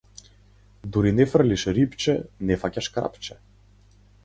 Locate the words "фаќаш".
2.65-2.91